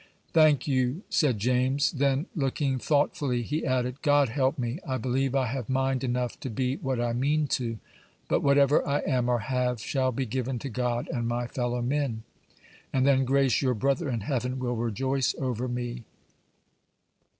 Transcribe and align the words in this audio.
"Thank 0.33 0.67
you," 0.67 1.03
said 1.11 1.37
James; 1.37 1.91
then, 1.91 2.25
looking 2.35 2.79
thoughtfully, 2.79 3.43
he 3.43 3.63
added, 3.63 4.01
"God 4.01 4.29
help 4.29 4.57
me. 4.57 4.79
I 4.83 4.97
believe 4.97 5.35
I 5.35 5.45
have 5.45 5.69
mind 5.69 6.03
enough 6.03 6.39
to 6.39 6.49
be 6.49 6.77
what 6.77 6.99
I 6.99 7.13
mean 7.13 7.45
to; 7.49 7.77
but 8.27 8.41
whatever 8.41 8.83
I 8.87 9.01
am 9.01 9.29
or 9.29 9.37
have 9.37 9.79
shall 9.79 10.11
be 10.11 10.25
given 10.25 10.57
to 10.57 10.69
God 10.69 11.07
and 11.13 11.27
my 11.27 11.45
fellow 11.45 11.83
men; 11.83 12.23
and 12.91 13.05
then, 13.05 13.25
Grace, 13.25 13.61
your 13.61 13.75
brother 13.75 14.09
in 14.09 14.21
heaven 14.21 14.57
will 14.57 14.75
rejoice 14.75 15.35
over 15.37 15.67
me." 15.67 16.03